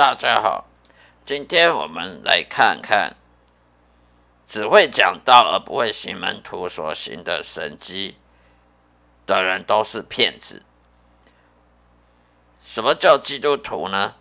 [0.00, 0.64] 大家好，
[1.20, 3.16] 今天我们来看看
[4.46, 8.16] 只会讲道而不会行门徒所行的神迹
[9.26, 10.62] 的人都是骗子。
[12.64, 14.14] 什么叫基督徒呢？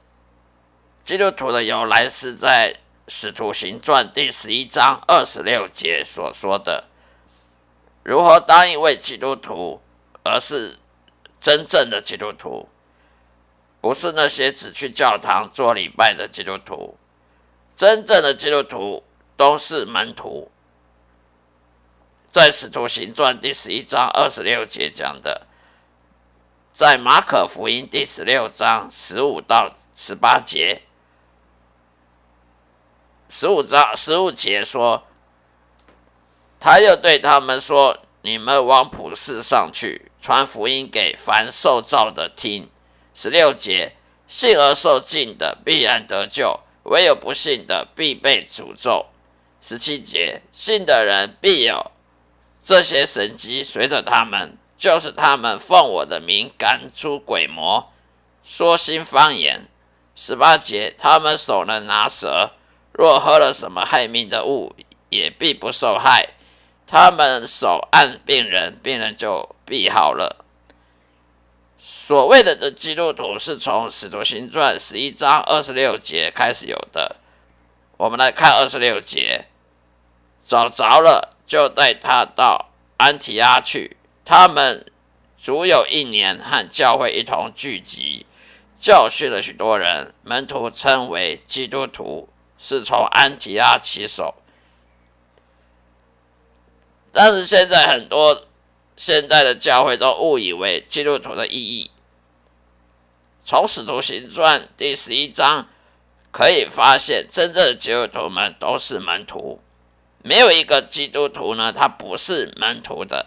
[1.02, 2.74] 基督徒的由来是在
[3.08, 6.90] 《使徒行传》第十一章二十六节所说的。
[8.04, 9.82] 如何当一位基督徒，
[10.26, 10.78] 而是
[11.40, 12.68] 真正的基督徒，
[13.82, 16.98] 不是那些只去教堂做礼拜的基督徒。
[17.76, 19.04] 真正的基督徒
[19.38, 20.52] 都是门徒。
[22.28, 25.48] 在《使徒行传》第十一章二十六节讲的，
[26.72, 30.84] 在《马可福音》第十六章十五到十八节，
[33.30, 35.04] 十五章十五节说。
[36.62, 42.70] 他又对他们说：“你们往普世上去，传福音给凡受造的听。”
[43.14, 43.96] 十六节，
[44.28, 49.08] 信而受浸的必然得救，唯有不信的必被诅咒。
[49.62, 51.92] 十七节，信的人必有
[52.62, 57.92] 这些神迹随着他们，就是他们奉我的名赶出鬼魔，
[58.44, 59.68] 说新方言。
[60.16, 62.52] 十八节，他们手能拿蛇，
[62.92, 64.76] 若喝了什么害命的物，
[65.10, 66.30] 也必不受害。
[66.86, 70.46] 他们手按病人，病人就必好了。
[72.10, 77.18] 所谓的这基督徒是从《使徒行传》十一章二十六节开始有的。
[77.98, 79.46] 我们来看二十六节，
[80.44, 83.96] 找着了，就带他到安提阿去。
[84.26, 84.84] 他们
[85.38, 88.26] 足有一年，和教会一同聚集，
[88.74, 90.12] 教训了许多人。
[90.24, 92.28] 门徒称为基督徒，
[92.58, 94.34] 是从安提阿起手。
[97.12, 98.48] 但是现在很多
[98.98, 101.92] 现在的教会都误以为基督徒的意义。
[103.50, 105.68] 从《使徒行传》第十一章
[106.30, 109.60] 可以发现，真正的基督徒们都是门徒，
[110.22, 113.26] 没有一个基督徒呢，他不是门徒的，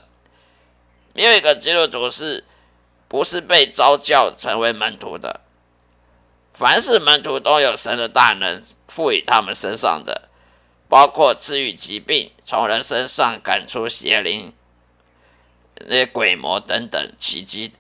[1.13, 2.45] 没有一个基督徒是
[3.09, 5.41] 不是被召叫成为门徒的。
[6.55, 10.29] 凡是门徒都有神的大能赋予他们身上的。
[10.89, 14.53] 包括治愈疾病、从人身上赶出邪灵、
[15.89, 17.73] 那些鬼魔等等奇迹。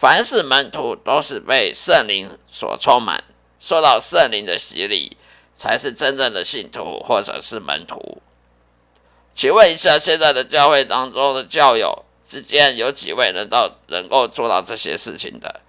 [0.00, 3.22] 凡是门徒都是被圣灵所充满，
[3.58, 5.14] 受到圣灵的洗礼，
[5.52, 8.22] 才是真正的信徒或者是门徒。
[9.34, 15.60] 请问一下，现在的教会当中的教友之间有几位能到能够做到这些事情的？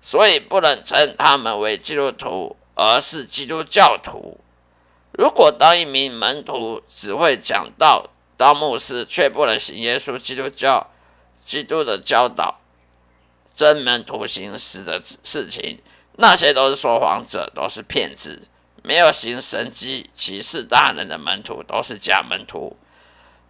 [0.00, 4.40] 所以不能称他们为基督徒，而是基督教徒。
[5.12, 10.90] 如果当一名门徒只会讲道，当牧师却不能行耶稣基督教
[11.40, 12.58] 基督的教导，
[13.56, 15.80] 真门徒行事的事情，
[16.18, 18.48] 那些都是说谎者，都是骗子。
[18.84, 22.76] 没有行神迹骑士大人的门徒都是假门徒，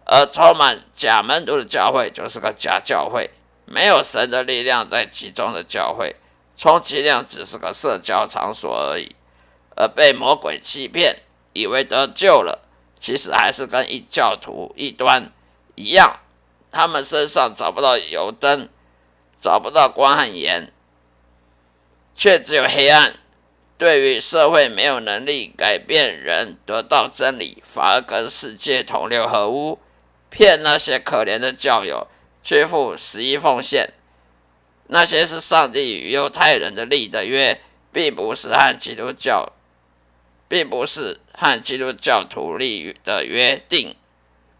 [0.05, 3.29] 而充满假门徒的教会就是个假教会。
[3.65, 6.15] 没有神的力量在其中的教会，
[6.55, 9.13] 充其量只是个社交场所而已，
[9.75, 11.19] 而被魔鬼欺骗。
[11.51, 15.33] 以为得救了，其实还是跟异教徒异端
[15.75, 16.19] 一样，
[16.71, 18.69] 他们身上找不到油灯，
[19.39, 20.71] 找不到光和盐，
[22.13, 23.13] 却只有黑暗。
[23.77, 29.79] 对于社会没有能力改变人得到真理，反而跟世界同流合污，
[30.29, 32.07] 骗那些可怜的教友
[32.41, 33.93] 去付十一奉献。
[34.87, 37.61] 那些是上帝与犹太人的立的约，
[37.91, 39.53] 并不是和基督教。
[40.49, 43.93] 并不是和基督教徒立的约定，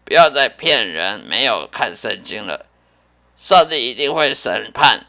[0.04, 2.66] 不要再骗人，没有看圣经了。
[3.38, 5.06] 上帝一定会审判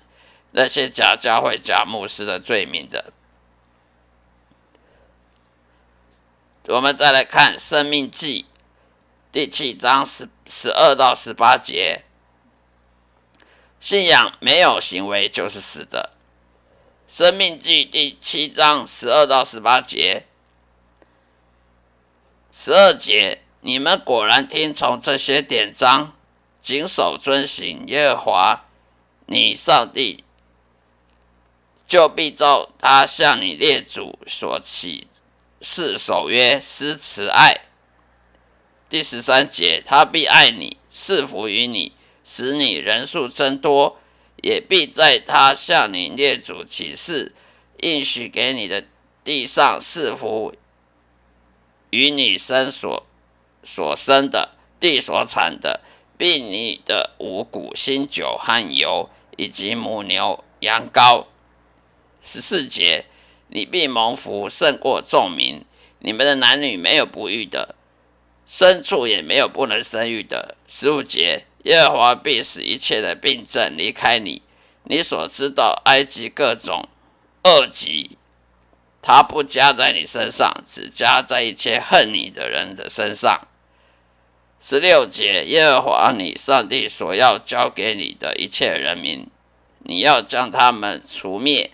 [0.51, 3.11] 那些假教会、假牧师的罪名的。
[6.67, 8.43] 我们再来看《生命记》
[9.31, 12.03] 第七章十十二到十八节：
[13.79, 16.11] 信仰没有行为就是死的。
[17.17, 20.27] 《生命记》第七章十二到十八节。
[22.51, 26.15] 十二节，你们果然听从这些典章，
[26.69, 28.65] 谨守遵行耶和华
[29.25, 30.23] 你上帝，
[31.83, 35.07] 就必照他向你列祖所起
[35.59, 37.61] 誓守约施慈爱。
[38.87, 41.93] 第十三节，他必爱你，赐福于你，
[42.23, 43.99] 使你人数增多，
[44.43, 47.33] 也必在他向你列祖起誓
[47.81, 48.85] 应许给你的
[49.23, 50.53] 地上赐福。
[51.89, 53.07] 与你生所
[53.63, 55.81] 所生的地所产的，
[56.19, 61.27] 并你的五谷、新酒和油，以及母牛、羊羔。
[62.21, 63.05] 十四节，
[63.47, 65.63] 你必蒙福胜过众民。
[65.99, 67.73] 你们的男女没有不育的，
[68.45, 70.57] 牲畜也没有不能生育的。
[70.67, 74.41] 十五节，耶和华必使一切的病症离开你，
[74.83, 76.83] 你所知道埃及各种
[77.45, 78.17] 恶疾，
[79.01, 83.47] 他不加在你身上，只加在一切恨你的人的身上。
[84.61, 89.25] 十六节，耶和华你上帝所要交给你的一切人民，
[89.79, 91.71] 你要将他们除灭，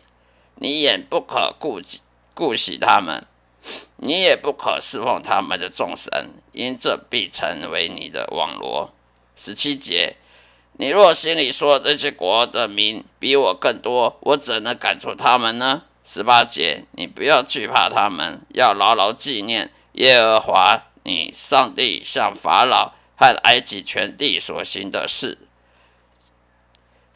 [0.55, 2.01] 你也不可顾及
[2.33, 3.25] 顾惜他们。
[3.97, 8.93] 你也不可侍奉他们的众神，因这必成为你的网罗。
[9.35, 10.17] 十七节，
[10.73, 15.83] 你若心里说这些国的民比我更多，我怎能赶出他们呢？
[16.03, 25.37] 十八节，你不要惧怕他们，要牢牢纪念耶和华你上帝向法老和埃及全地所行的事。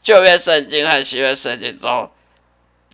[0.01, 2.09] 旧约圣经和新约圣经中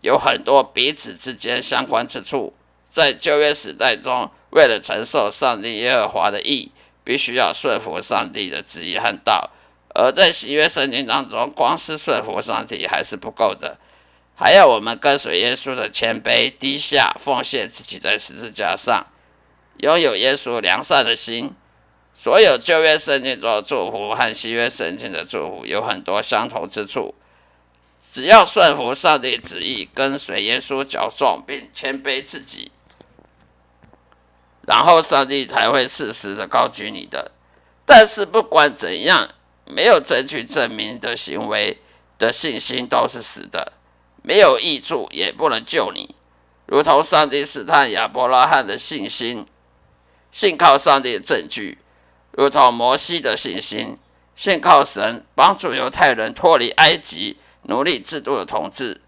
[0.02, 2.56] 有很多彼此之间相关之处。
[2.88, 6.72] 在旧约时代中，为了承受上帝耶和华的义，
[7.04, 9.52] 必须要顺服上帝的旨意和道；
[9.94, 13.78] 而在新约圣经当中，光是顺服上帝还是不够的，
[14.34, 19.06] 还要我们跟随耶稣的谦卑、低下、奉献自己在十字架上，
[19.80, 21.54] 拥有耶稣良善的心。
[22.14, 27.14] 所有旧约圣经中的祝福和新约圣经的祝福有很多相同之处。
[28.00, 32.72] 只要顺服上帝旨意，跟随耶稣脚踪，并谦卑自己。
[34.62, 37.32] 然后上帝才会适时的高举你的。
[37.86, 39.30] 但是不管怎样，
[39.66, 41.80] 没有证据证明的行为
[42.18, 43.74] 的信心都是死的，
[44.24, 46.16] 没有益处，也不能救你。
[46.66, 49.46] 如同上帝试探亚伯拉罕的信心，
[50.36, 51.78] 信靠上帝的证据；
[52.32, 53.98] 如同摩西的信心，
[54.36, 59.00] 信靠神帮助犹太人脱离埃及奴隶制度的统治。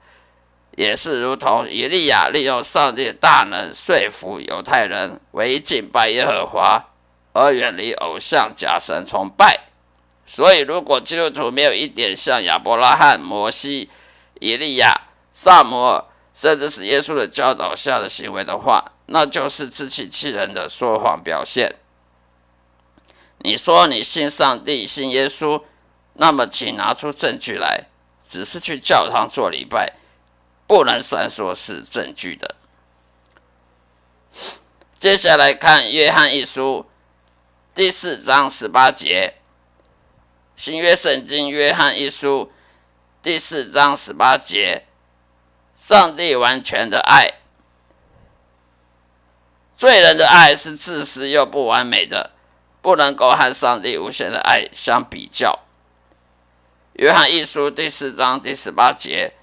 [0.77, 6.81] 也是如同以利亚利用上帝的大能说服犹太人为敬拜耶和华，
[7.33, 9.65] 而远离偶像假神崇拜。
[10.25, 13.89] 所以，如果基督徒没有一点像亚伯拉罕、摩西、
[14.39, 15.01] 以利亚、
[15.33, 21.75] 撒摩尔，甚至是耶稣的教导下的行为的话，那就是自欺欺人的说谎表现。
[23.39, 25.63] 你说你信上帝、信耶稣，
[26.13, 27.89] 那么请拿出证据来，
[28.27, 29.95] 只是去教堂做礼拜。
[30.67, 32.57] 不能算说是证据的。
[34.97, 36.89] 接下来看约翰一书
[37.73, 39.35] 第四章十八节，
[40.57, 42.51] 新约圣经约翰一书
[43.21, 44.87] 第四章十八节，
[45.73, 47.35] 上帝完全的爱，
[49.77, 52.31] 罪人的爱是自私又不完美的，
[52.81, 55.59] 不能够和上帝无限的爱相比较。
[56.93, 59.33] 约翰一书第四章第十八节。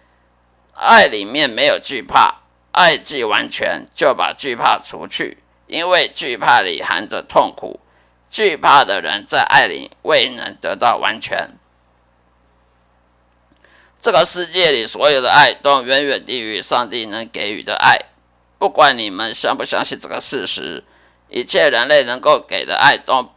[0.73, 2.41] 爱里面没有惧怕，
[2.73, 5.39] 爱既完全，就把惧怕除去，
[5.69, 7.79] 因为惧怕里含着痛苦。
[8.29, 11.51] 惧怕的人在爱里未能得到完全。
[14.01, 17.97] 这个世界里所有的爱都远远低于上帝能给予的爱。
[18.59, 20.85] 不管你们相不相信这个事实，
[21.29, 23.31] 一切人类能够给的爱都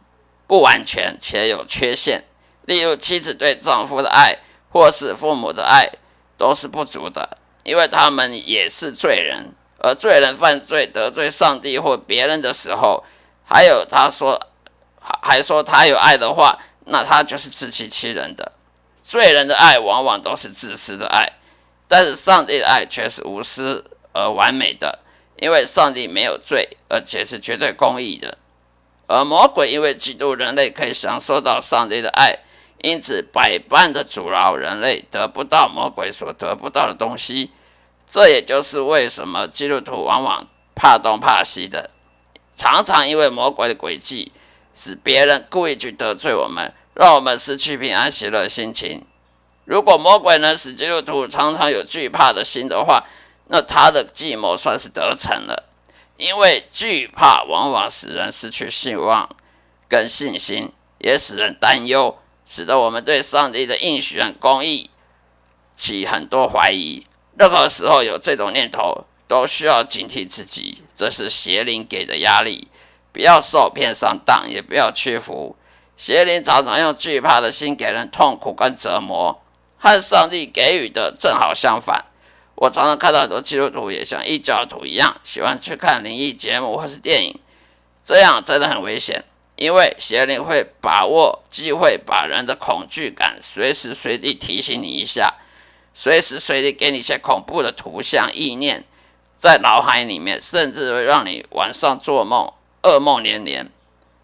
[0.46, 2.24] 不完全且有缺陷。
[2.66, 4.38] 例如，妻子对丈夫的爱，
[4.70, 5.90] 或是父母的爱。
[6.38, 13.02] 都是不足的，因为他们也是罪人，而罪人犯罪得罪上帝或别人的时候，
[13.44, 14.40] 还有他说，
[15.00, 18.52] 还说他有爱的话，那他就是自欺欺人的。
[19.02, 21.32] 罪人的爱往往都是自私的爱，
[21.88, 25.00] 但是上帝的爱却是无私而完美的，
[25.40, 28.38] 因为上帝没有罪，而且是绝对公义的。
[29.06, 32.38] 而魔鬼因为嫉妒人类可以享受到上帝的爱。
[32.82, 37.50] 因此，百般的阻挠人类得不到魔鬼所得不到的东西。
[38.06, 41.90] 这也就是为什么基督徒往往怕东怕西的，
[42.54, 44.30] 常常因为魔鬼的诡计，
[44.72, 49.04] 使别人故意去得罪我们，让我们失去平安喜乐的心情。
[49.64, 53.04] 如果魔鬼能使基督徒常常有惧怕的心的话，
[53.48, 55.64] 那他的计谋算是得逞了。
[56.16, 59.28] 因为惧怕往往使人失去希望
[59.88, 62.18] 跟信心，也使人担忧。
[62.44, 64.90] 使得我们对上帝的应许和公义
[65.74, 67.06] 起很多怀疑。
[67.36, 72.68] 任何时候有这种念头，都需要警惕自己，这是邪灵给的压力。
[73.12, 75.56] 不要受骗上当，也不要屈服。
[75.96, 79.42] 邪灵常常用惧怕的心给人痛苦跟折磨，
[79.76, 82.06] 和上帝给予的正好相反。
[82.60, 87.40] 我常常看到很多基督徒也像异教徒一样，喜欢去看灵异节目或是电影，
[88.02, 89.24] 这样真的很危险。
[89.54, 95.34] 因为邪灵会把握机会，把人的恐惧感随时随地提醒你一下，
[95.94, 98.84] 随时随地给你一些恐怖的图像意念，
[99.36, 103.70] 在脑海里面，甚至会让你晚上做梦，噩梦连连。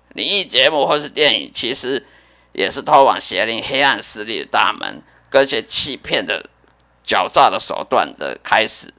[0.08, 2.04] 灵异节目或是电影，其实
[2.52, 6.48] 也是通往邪灵、黑暗势力的大门，跟些欺骗的、
[7.04, 8.92] 狡诈的手段的开始。